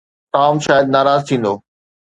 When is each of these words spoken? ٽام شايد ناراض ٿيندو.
ٽام 0.35 0.55
شايد 0.65 0.85
ناراض 0.95 1.21
ٿيندو. 1.27 1.53